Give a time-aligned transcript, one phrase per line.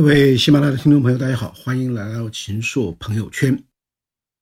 [0.00, 3.62] 各位喜马拉雅的听众朋友，大家好，欢迎来到秦朔朋友圈。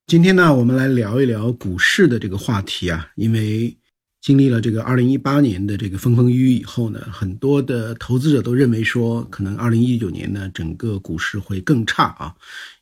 [0.07, 3.77] 今天呢，我们来聊一聊股市的这个话题啊，因为
[4.21, 12.33] 经历了这个二零一八年的这个风风雨雨以后呢，很多的投资者都认为说，可能二零一九年呢，整个股市会更差啊，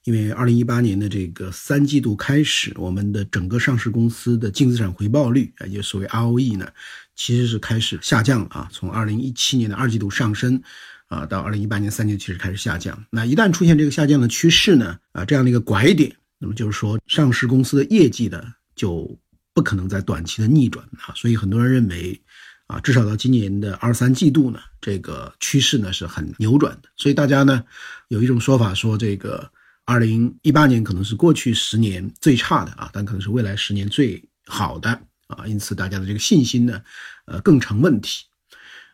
[0.04, 6.68] 因为二零一八年的这个三季度开始，我们的整个上市公司的净资产回报率啊，也所谓 ROE 呢，
[7.16, 10.62] 其实是开始下降了啊，从二零一七年的二季度上升。
[11.08, 13.06] 啊，到二零一八年三季其实开始下降。
[13.10, 18.44] 那一旦出现这个下降的趋势呢，啊，这样的一个拐点，那么就是说上市公司的业绩呢
[18.76, 19.18] 就
[19.54, 21.14] 不可能在短期的逆转啊。
[21.16, 22.22] 所以很多人认为，
[22.68, 26.90] 啊，至少到今年的二三季度呢，这个趋势呢是很扭转的。
[26.98, 27.64] 所以大家呢
[28.10, 29.50] 有一种说法说，这个
[29.86, 34.90] 二零一八年可能是过去十年最差的啊，但可能是未来十年最好的
[35.28, 35.48] 啊。
[35.48, 36.82] 因此大家的这个信心呢，
[37.28, 38.26] 呃，更成问题。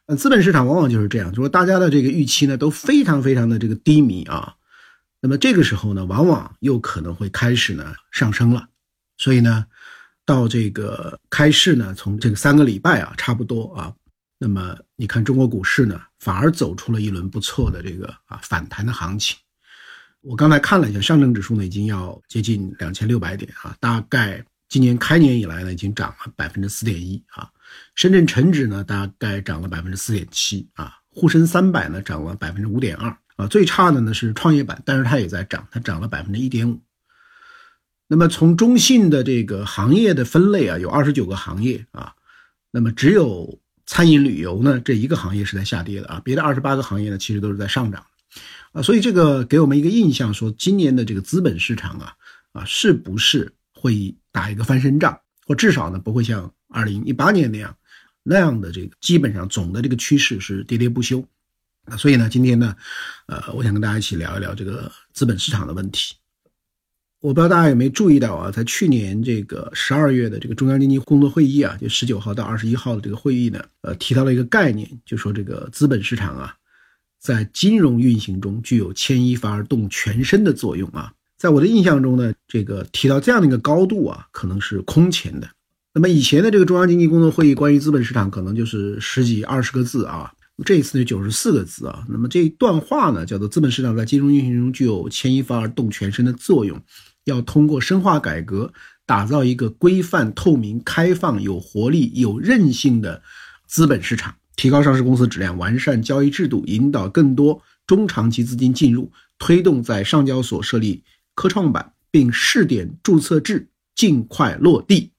[0.05, 4.53] 呃，资本市场往往就是这样，就说大家的这个预期呢都非常非常的这个低迷啊，
[5.21, 8.67] 那么这个时候呢，往往又可能会开始呢上升了，
[9.17, 9.65] 所以呢，
[10.25, 13.93] 到这个开市呢，从这个三个礼拜啊，差不多啊，
[14.37, 19.37] 那么你看中国股市呢，反而走出了一轮不错的这个啊反弹的行情。
[20.19, 27.47] 我刚才看了一下，上证指数呢已经要接近两千六百点啊，大概今年开年以来呢，已经涨了百分之四点一啊。
[27.93, 36.81] 深圳成指呢，大概涨了百分之四点七啊，沪深三百呢涨了百分之五点二啊，最差的呢是创业板，但是它也在涨，它涨了百分之一点五。
[38.07, 42.11] 那么从中信的这个行业的分类啊，有二十九个行业啊，
[42.71, 48.03] 那么只有餐饮旅游呢这一个行业是在下跌的啊，别的二十八个行业呢其实都是在上涨
[48.71, 52.13] 啊，所以这个给我们一个印象，说今年的这个资本市场啊
[52.53, 55.17] 啊是不是会打一个翻身仗，
[55.47, 57.73] 或至少呢不会像二零一八年那样。
[58.25, 61.21] 那样的这个基本上总的这个趋势是喋喋不休，
[61.83, 62.73] 啊，所以呢，今天呢，
[63.25, 66.15] 呃，我想跟大家一起聊一聊这个资本市场的问题。
[67.19, 76.55] 我不知道大家有没有注意到啊，在去年这个十二月的这个中央经济工作会议啊，就十九号到二十一号的这个会议呢，呃，提到了一个概念，就说这个资本市场啊，
[77.19, 81.13] 在金融运行中具有牵一发而动全身的作用啊。
[81.43, 85.49] 在我的印象中呢，这个提到这样的一个高度啊，可能是空前的。
[85.93, 90.31] 那么以前的这个中央经济工作会议关于资本市场可能就是十几二十个字啊，
[90.63, 92.05] 这一次呢九十四个字啊。
[92.07, 96.81] 那么这一段话呢叫做资本市场在金融运行中具有牵一发而动全身的作用，
[97.25, 98.71] 要通过深化改革，
[99.05, 103.21] 打造一个规范、透明、开放、有活力、有韧性的
[103.67, 111.03] 资本市场，提高上市公司质量，完善交易制度，引导更多中长期资金进入，推动在上交所设立
[111.35, 115.11] 科创板，并试点注册制尽快落地。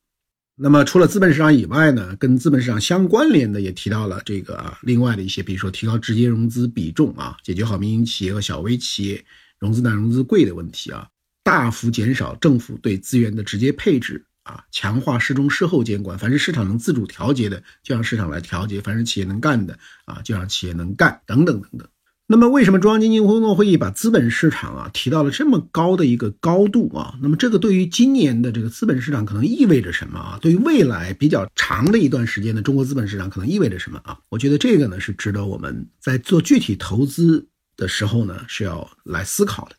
[0.56, 9.24] 那么除了资本市场以外呢，跟资本市场相关联的也提到了这个啊，另外的一些，比如说提高直接融资比重啊，解决好民营企业和小微企业
[9.58, 11.08] 融资难、融资贵的问题啊，
[11.42, 21.88] 大幅减少政府对资源的直接配置啊，强化事中事后监管，凡是市场能自主调节的，就让市场来调节；凡是企业能干的啊，就让企业能干，等等等等。
[22.26, 27.18] 那么，为什么中央经济工作会议把资本市场啊提到了这么高的一个高度啊？
[27.20, 30.38] 那么，这个对于今年的这个资本市场可能意味着什么啊？
[30.40, 34.18] 对于未来比较长的一段时间的中国资本市场可能意味着什么啊？
[34.30, 37.46] 我觉得这个呢是值得我们在做具体投资
[37.76, 39.76] 的时候呢是要来思考的。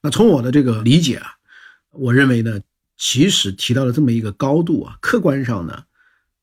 [0.00, 1.32] 那从我的这个理解啊，
[1.90, 2.60] 我认为呢，
[2.96, 5.84] 其实提到了这么一个高度啊，客观上呢，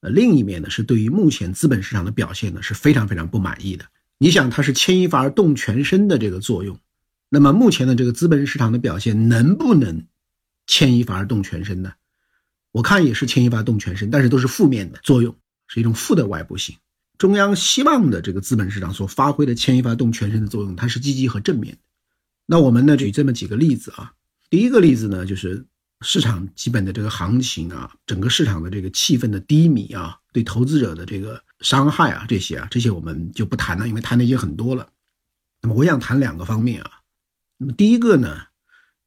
[0.01, 3.83] 呃，另一面呢是对于目前资本市场的表现呢是非常非常不满意的。
[4.21, 6.77] 你想，它是牵一发而动全身的这个作用，
[7.29, 10.05] 那么目前的这个资本市场的表现能不能
[10.67, 11.93] 牵一发而动全身呢？
[12.71, 15.33] 我看也是牵一发动全身，但是都是负面的作用，
[15.69, 16.75] 是一种负的外部性。
[17.17, 21.79] 中央希望的这个资本市场所发挥的牵一发动全身的作用，它是积极和正面的。
[22.45, 24.13] 那我们呢举这么几个例子啊，
[24.49, 25.65] 第一个例子呢就是
[26.01, 31.41] 市场基本的这个行情啊，整个市场的这个气氛的低迷啊，对投资者的这个。
[31.61, 34.87] 伤害啊，这些啊，这些我们就不谈了，因为谈的已经很多了。
[35.61, 36.89] 那么我想谈两个方面啊。
[37.57, 38.43] 那么第一个呢，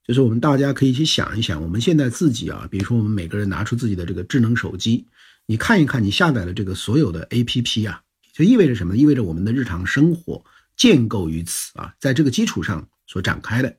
[0.07, 5.07] 就是我们大家可以去想一想，我们现在自己啊，比如说我们每个人拿出自己的这个智能手机，
[5.47, 8.03] 你看一看你下载的这个所有的 APP 啊，
[8.35, 8.99] 就意味着什么？
[8.99, 10.45] 意味着我们的日常生活
[10.77, 13.75] 建构于此啊，在这个基础上所展开的。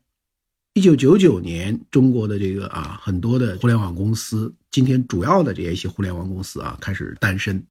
[0.76, 7.64] 一九九九年，中国的这个啊，很多的互联网公司，今天主要的这些些互联网公司啊，开始诞生。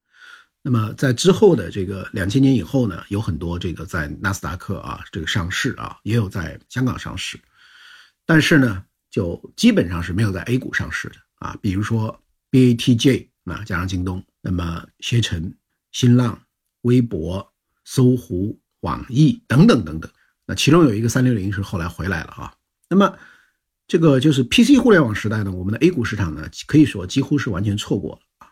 [0.62, 7.37] 那么在之后的这个两千年以后呢，有很多这个在纳斯达克啊这个上市啊，也有在香港上市，
[8.25, 11.58] 但是呢，就基本上是没有在 A 股上市的啊。
[11.60, 12.22] 比如说
[12.52, 15.52] BATJ 啊，加上京东，那么携程、
[15.90, 16.40] 新浪、
[16.82, 17.52] 微博、
[17.84, 20.08] 搜狐、网易等等等等
[20.46, 22.55] 那其中有一个三六零是后来回来了啊。
[22.92, 23.16] 那么
[23.88, 28.48] 这个就是 PC 互联网时代呢，我们的 A 股市场呢可以说几乎是完全错过了啊。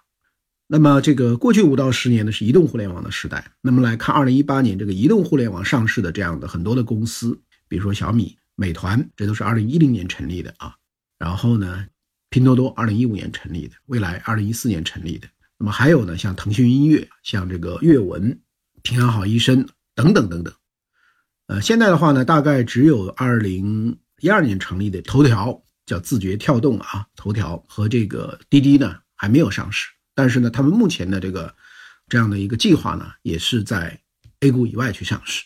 [0.67, 3.53] 那么这个过去五到十年呢是移动互联网的时代。
[3.61, 7.39] 那么来看二零一八年这个移动互联网上市的这样的很多的公司，
[7.69, 10.75] 比如说小米、美团，这都是二零一零年成立的啊。
[11.19, 11.87] 然后呢，
[12.31, 15.29] 拼多多二零一五年成立的，未来二零一四年成立的。
[15.59, 18.41] 那么还有呢，像腾讯音乐、像这个阅文、
[18.81, 20.55] 平安好医生等等等等。
[21.49, 29.89] 呃，现在的话呢，大概只有二零一二年成立的头条叫字节跳动啊，头条和这个滴滴呢还没有上市。
[30.15, 31.55] 但是呢，他们目前的这个
[32.09, 34.01] 这样的一个计划呢，也是在
[34.41, 35.45] A 股以外去上市。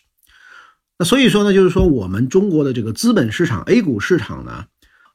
[0.99, 4.67] 那所以说呢，就是说我们中国的这个资本市场 A 股市场呢。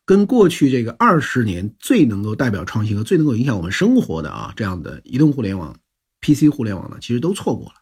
[0.06, 5.78] 跟过去这个二十年最能够代表创新和最能够影响我们生活的啊这样的移动互联网、
[6.22, 7.76] PC 互联网呢，其实都错过了。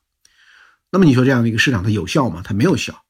[0.92, 2.42] 那么你说这样的一个市场它有效吗？
[2.44, 3.02] 它没有效。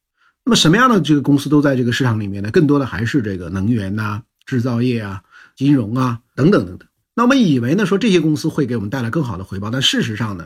[0.48, 2.50] 那么什么样的这个公司都在这个市场里面呢？
[2.52, 5.22] 更多的还是这个能源呐、制造业啊、
[5.58, 6.88] 金融啊等等等等。
[7.14, 10.46] 那我们以为呢说这些公司会给我们带来更好的回报，但事实上呢，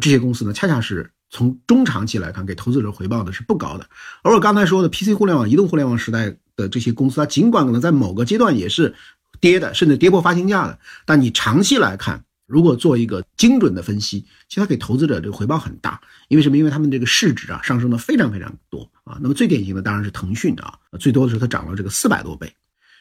[0.00, 3.86] 这些公司呢恰恰是从中长期来看给投资者回报的是不高的。
[4.22, 6.34] 而我刚才说的 PC 互联网、移动互联网时代。
[6.54, 8.94] 的这些公司，它尽管可能在某个阶段也是
[9.40, 14.20] 跌的，甚至跌破发行价的，但你长期来看，如果做一个精准的分析，
[14.50, 15.98] 其实它给投资者这个回报很大。
[16.28, 16.58] 因为什么？
[16.58, 19.18] 因为他们这个市值啊上升的非常非常多啊。
[19.20, 22.52] 那么最典型的当然是腾讯啊，最多的时候它涨了这个四百多倍。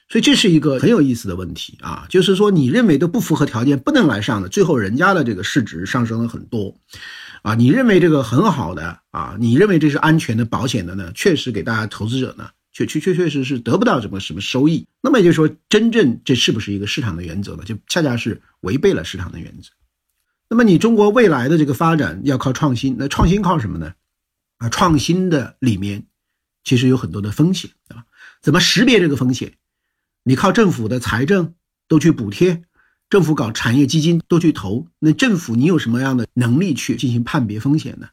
[0.10, 6.76] 所以这是一个很有意思的问题啊，就是说你认为都不符合条件不能来上的，最后人家的这个市值上升了很多
[7.44, 7.56] 啊。
[7.56, 11.12] 你认为这个很好的啊，你认为这是安全的保险的呢？
[11.16, 12.50] 确实给大家投资者呢。
[12.74, 17.64] 确确确确实是得不到什么什么收益，那么也就是说，真正这是不是一个市场的原则呢？
[17.66, 19.70] 就恰恰是违背了市场的原则。
[20.50, 23.92] 那么你中国未来的这个发展要靠创新，那创新靠什么呢？
[24.62, 26.06] 啊，创新的里面
[26.64, 28.06] 其实有很多的风险，对吧？
[28.42, 29.58] 怎么识别这个风险？
[30.24, 31.56] 你靠政府的财政
[31.88, 32.64] 都去补贴，
[33.10, 38.10] 政府搞产业基金都去投，那政府你有什么样的能力去进行判别风险呢？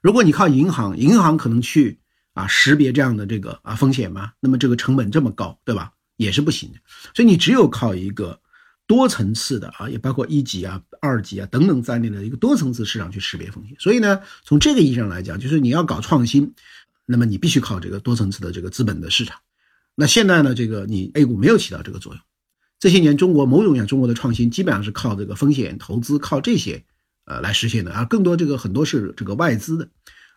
[0.00, 1.98] 如果你靠银行，银行可能去。
[2.32, 4.32] 啊，识别这样的这个啊风险吗？
[4.38, 5.92] 那么这个成本这么高，对吧？
[6.16, 6.78] 也是不行的。
[7.12, 8.39] 所以你只有靠一个
[8.90, 13.76] 多层次的啊，也包括一级啊、二级啊等等在内的一个多层次市场去识别风险。
[13.78, 16.54] 所以呢，从这个意义上来讲，就是你要搞创新，
[17.06, 19.38] 那么你必须靠这个多层次的这个资本的市场。
[19.94, 22.20] 那现在呢，这个你 A 股没有起到这个作用。
[22.80, 26.82] 这些年中国某种意义上中国的创新基本上是靠这个风险投资，靠这些
[27.26, 29.88] 呃来实现的啊，更多这个很多是这个外资的。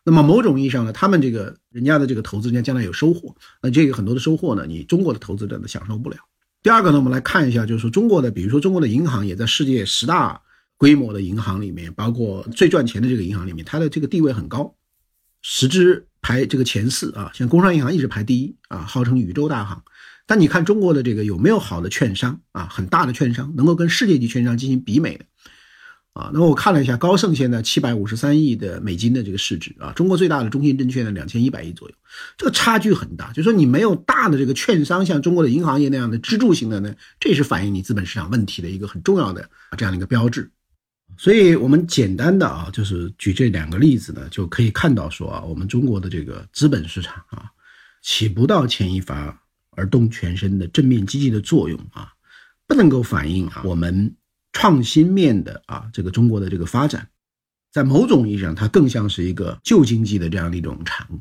[0.04, 6.18] 那么某种意义上呢，他们这个人家的这个投资人家将来有收获，那这个很多的收获呢，你中国的投资者呢享受不了。
[6.64, 10.42] 第二个呢，我们来看一下，就是说中国的，比如说中国的银行也在世界十大
[10.78, 14.74] 规模的银行里面，包括最赚钱的这个银行里面，它的这个地位很高，
[15.42, 19.84] 十只排这个前四啊，像工商银行一直排第一啊，号称宇宙大行。
[20.26, 25.26] 但你看中国的这个有没有好的券商啊，很大的券商能够跟世界级券商进行比美的？
[26.14, 31.96] 啊，那我看了一下，高盛现在七百五十三亿的美金的这个市值啊，中国最大的中信证券呢两千一百亿左右，
[32.38, 33.32] 这个差距很大。
[33.32, 40.52] 就说你没有大的这个券商，像中国的银行业那样的支柱型的呢，这是反映你资本市场问题的一个很重要的这样的一个标志。
[41.18, 47.46] 所以，我们简单的啊，就是举这两个例子呢，就可以看到说啊，我们中国的这个资本市场啊，
[48.04, 49.36] 起不到牵一发
[49.72, 52.10] 而动全身的正面积极的作用啊，
[52.68, 54.16] 不能够反映啊我们。
[54.54, 57.10] 创新面的啊，这个中国的这个发展，
[57.72, 61.20] 在某种意义上，它更像是一个旧经济的这样的一种产物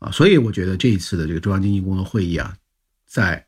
[0.00, 2.56] 啊，所以我觉得这一次的这个中央经济工作会议啊，
[3.06, 3.46] 在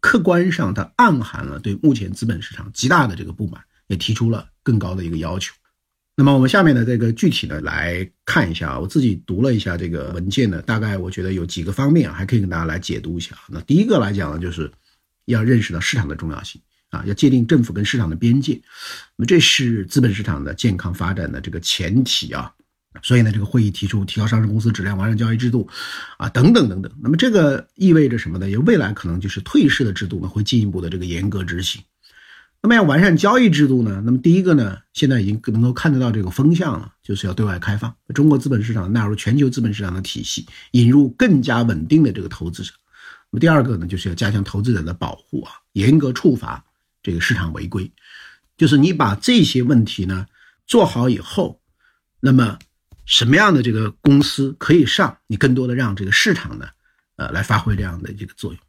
[0.00, 5.54] 客观上它暗含了对目前资本市场极大的这个不满，也提出了更高的一个要求。
[6.16, 13.38] 那么我们下面的这个具体的来看一下，我自己读了一下这个文件呢，大概我觉得有几个方面啊，还可以跟大家来解读一下。
[13.48, 14.70] 那第一个来讲呢，就是
[15.26, 16.60] 要认识到市场的重要性。
[16.90, 18.60] 啊，要界定政府跟市场的边界，
[19.16, 22.52] 那么这是资本市场的健康发展的这个前提啊。
[23.02, 25.68] 所以呢，这个会议提出提高上市公司质量、完善交易制度，
[26.18, 26.90] 啊，等等等等。
[27.00, 28.50] 那么这个意味着什么呢？
[28.50, 31.80] 也未来可能就是退市的制度呢会进一步的这个严格执行。
[32.60, 34.02] 那么要完善交易制度呢？
[34.04, 42.72] 那么第一个呢，现在已经能够看得到这个风向了，就是要对外开放，中国资本市场纳入全球资本市场的体系，引入更加稳定的这个投资者。
[43.30, 46.64] 那么第二个呢，就是要加强投资者的保护啊，严格处罚。
[47.02, 47.90] 这个市场违规，
[48.56, 50.26] 就是你把这些问题呢
[50.66, 51.60] 做好以后，
[52.20, 52.58] 那么
[53.06, 55.18] 什么样的这个公司可以上？
[55.26, 56.68] 你更多的让这个市场呢，
[57.16, 58.60] 呃，来发挥这样的这个作用。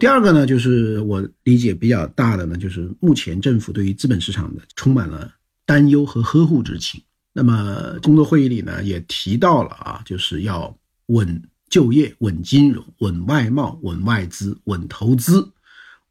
[0.00, 5.32] 第二个呢，就是我理解比较大的呢，就是目前政府对于资本市场的充满了
[5.64, 7.00] 担忧和呵护之情。
[7.32, 10.76] 那么工作会议里呢也提到了啊，就是要
[11.06, 15.48] 稳就业、稳金融、稳外贸、稳外资、稳投资、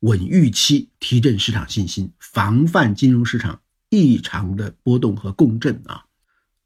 [0.04, 6.04] 稳预期，提振市场信心，防范金融市场异常的波动和共振啊。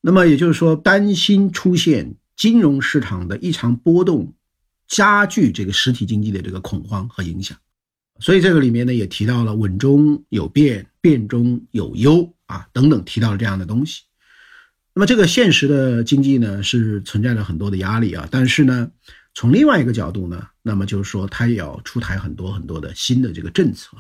[0.01, 4.33] 那么也就是说，担心出现金融市场的异常波动，
[4.87, 7.55] 加剧这个实体经济的这个恐慌和影响。
[8.19, 14.01] 所以这个里面呢，也提到了稳中有变，变中有优啊，等等，提到了这样的东西。
[14.95, 18.27] 那么这个现实的经济呢，是存在着很多的压力啊。
[18.31, 18.89] 但是呢，
[19.37, 23.95] 从另外一个角度呢，那么就是说，它也要出台很多很多的新的这个政策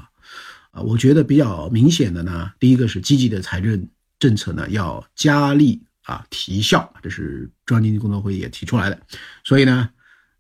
[0.71, 0.81] 啊。
[0.81, 8.99] 我觉得比较明显的呢，第一个是积极的财政政策呢，要加力啊提效，这是中央经济工作会议也提出来的。
[9.43, 9.87] 所以呢，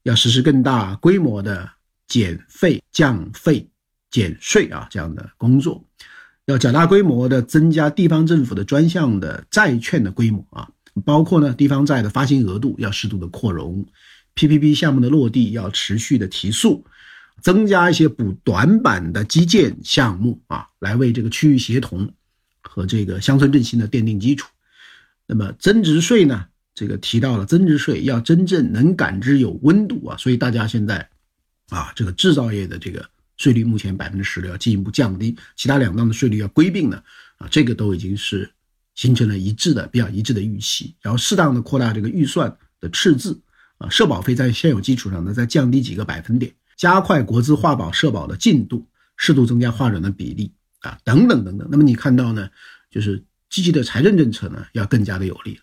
[0.01, 1.69] 要实施更大规模的
[2.07, 3.69] 减费、降费、
[4.09, 5.85] 减税啊这样的工作。
[6.45, 10.67] 要较大规模的增加地方政府的专项的债券的规模啊，
[11.05, 13.85] 包括呢地方债的发行额度要适度的扩容
[14.37, 16.85] ，PPP 项目的落地要持续的提速，
[17.41, 22.09] 增加一些补短板的基建项目啊，来为这个区域协同
[22.61, 24.47] 和这个乡村振兴的奠定基础。
[25.25, 31.09] 那么增值税呢，这个提到了增值税要真正能感知有温度啊，所以大家现在
[31.69, 33.03] 啊这个制造业的这个。
[33.37, 37.03] 税率目前百分之十六，要进一步降低，其他两档的税率要归并呢，
[37.37, 38.49] 啊，这个都已经是
[38.95, 40.95] 形成了一致的、比较一致的预期。
[41.03, 43.39] 然后适当的扩大这个预算的赤字，
[43.77, 51.67] 啊，社保费在现有基础上呢再降低几个百分点，加快国资划保社保的进度，适度增加划转的比例，啊，等等等等。
[51.71, 52.49] 那么你看到呢，
[52.89, 55.61] 就是积极的财政政策呢要更加的有力了。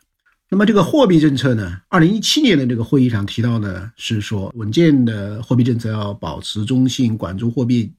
[0.51, 1.81] 那么这个货币政策呢？
[1.89, 7.93] 二零一七年的这个会议上提到呢是说，稳健的货币政策要保持中性，管住货币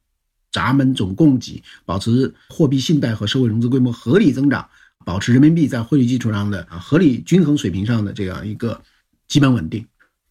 [0.51, 4.69] 闸门总供给，保持货币信贷和社会融资规模合理增长，
[5.03, 8.81] 保持人民币在汇率基础上的啊合理均衡水平上的这样一个
[9.27, 9.85] 基本稳定。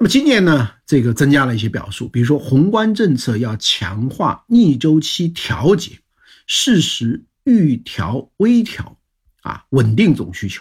[0.05, 5.99] 那么今年呢，这个增加了一些表述，比如说宏观政策要强化逆周期调节，
[6.47, 8.99] 适时预调微调，
[9.41, 10.61] 啊，稳定总需求。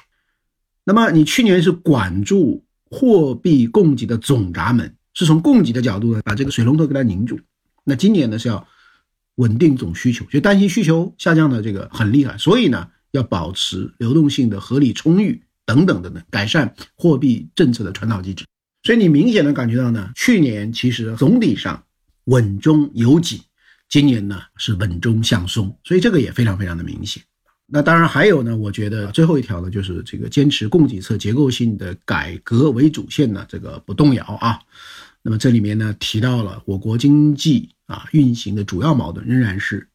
[0.85, 7.37] 那么你去年是管住货币供给的总闸门，是从供给的角度呢，把这个水龙头给它拧住。
[7.83, 8.65] 那今年呢是要
[9.35, 18.45] 稳定总需求，就担心需求下降的这个很厉害，所以呢要保持流动性的合理充裕等等等等，改善货币政策的传导机制。
[18.83, 21.81] 所以你明显的感觉到呢，去年其实总体上
[22.25, 23.39] 稳中有紧，
[23.87, 27.23] 今年呢是稳中向松，所以这个也非常非常的明显。
[27.65, 34.59] 那当然还有呢，我觉得最后一条呢，就是这个坚持供给侧结构性的改革为主线呢，这个不动摇啊。
[35.21, 39.87] 那么这里面呢提到了我国经济啊运行的主要矛盾仍然是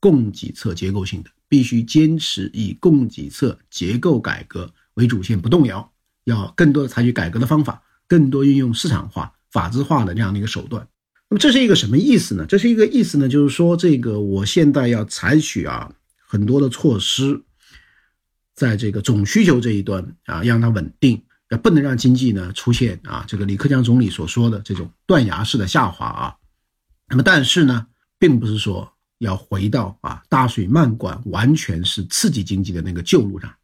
[0.00, 5.92] 供给侧结构性的，必须坚持以供给侧结构改革为主线不动摇，
[6.24, 10.86] 要更多的采取改革的方法，更多运用市场化、法治化的这样的一个手段。
[11.28, 12.44] 那么这是一个什么意思呢？
[12.46, 15.92] 这是一个意思呢，就是说这个我现在要采取啊。
[16.26, 17.40] 很多的措施，
[18.54, 26.34] 在这个总需求这一端啊，让它稳定，要不能让经济呢出现啊，这个李克强总理所说的这种断崖式的下滑啊。
[27.08, 27.86] 那么，但是呢，
[28.18, 33.54] 并不是说要回到啊大水漫灌，完全是刺激经济的那个旧路上。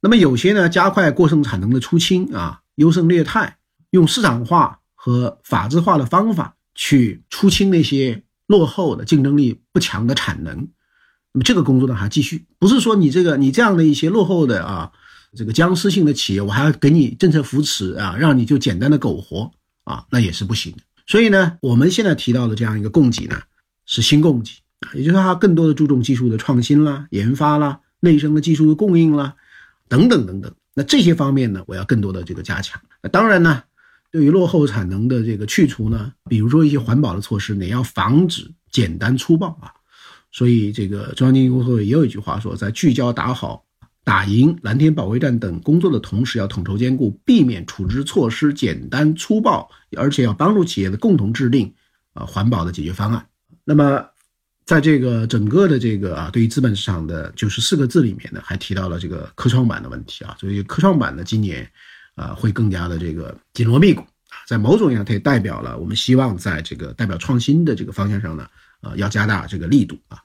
[0.00, 3.58] 那么，有些呢，加快过剩产能的出清啊，优胜劣汰，
[3.90, 10.56] 用市场化和法治化的方法去出清那些落后的、竞争力不强的产能。
[11.32, 14.90] 那么这个工作呢还继续，不是说你这个你这样的一些落后的啊，
[15.36, 19.52] 这个僵尸性的企业，我还要给你政策扶持啊，让你就简单的苟活
[19.84, 20.78] 啊，那也是不行的。
[21.06, 23.38] 所以呢，我们现在提到的这样一个供给呢，
[23.84, 24.50] 是新供给，
[24.94, 29.34] 也就是它更多的注重技术的创新啦、研发啦、内生的技术的供应啦，
[29.86, 30.50] 等等等等。
[30.80, 32.80] 那这些方面呢，我要更多的这个加强。
[33.02, 33.62] 那当然呢，
[34.10, 39.70] 对于落后产能的这个去除呢，比如说一些环保的措施，你要防止简单粗暴啊。
[40.32, 43.62] 所以，这个中央经济工作会也有一句话说，在聚焦打好、
[44.04, 51.70] 打赢蓝天保卫战等工作的同时，要统筹兼顾，避免处置措施简单粗暴，而且要帮助企业的共同制定
[52.14, 53.26] 啊环保的解决方案。
[53.64, 54.02] 那么，
[54.70, 60.36] 在这个整个的这个啊，对于资本市场的就是四个字里面呢，还提到了这个科创板的问题啊。
[60.38, 61.68] 所以，科创板呢，今年
[62.14, 68.46] 啊会更加的这个紧锣密鼓啊，在某种意义上，它也代表了我们希望在这个代表创新的这个方向上呢。
[68.80, 70.22] 啊，要加大这个力度啊，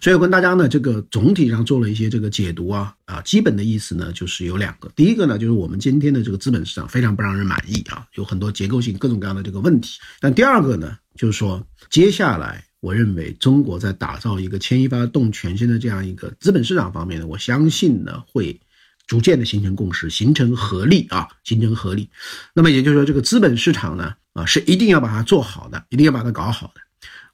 [0.00, 10.00] 所以我跟大家呢，这个总体上做了一些这个解读啊啊，基本的意思呢，就是有两个，第一个呢，就是我们今天的这个资本市场非常不让人满意啊，有很多结构性各种各样的这个问题。
[10.20, 18.60] 但第二个呢，就是说接下来我认为中国在打造一个牵一发动全身的这样一个资本市场方面呢，我相信呢会
[19.06, 22.10] 逐渐的形成共识，形成合力啊，形成合力。
[22.52, 26.80] 那么也就是说，这个资本市场呢，啊，是一定要把它做好的，一定要把它搞好的，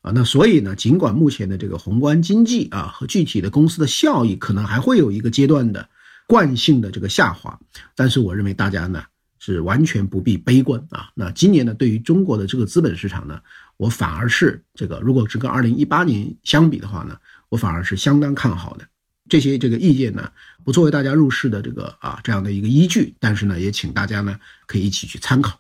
[0.03, 5.89] 啊，那所以呢，尽管目前的这个宏观经济啊和具体的公司的效益可能还会有一个阶段的
[6.29, 7.59] 惯性的这个下滑，
[7.97, 9.03] 但是我认为大家呢
[9.41, 11.11] 是完全不必悲观啊。
[11.17, 13.41] 那今年呢，对于中国的这个资本市场呢，
[13.81, 17.17] 我反而是这个，如果是跟二零一八年相比的话呢，
[17.49, 18.87] 我反而是相当看好的。
[19.27, 20.31] 这些这个意见呢，
[20.63, 25.59] 不作为大家入市的这个啊这样的一个依据，但是呢，也请大家呢可以一起去参考。